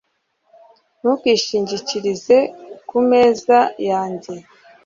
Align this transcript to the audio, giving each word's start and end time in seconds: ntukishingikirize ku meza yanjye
ntukishingikirize 0.99 2.37
ku 2.87 2.97
meza 3.09 3.57
yanjye 3.89 4.33